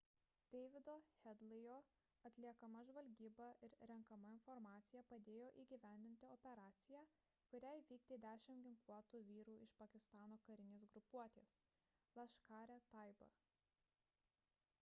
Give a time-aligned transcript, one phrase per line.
[0.53, 1.73] davido headley'o
[2.29, 7.03] atliekama žvalgyba ir renkama informacija padėjo įgyvendinti operaciją
[7.53, 11.59] kurią įvykdė 10 ginkluotų vyrų iš pakistano karinės grupuotės
[12.21, 13.29] laskhar-e-taiba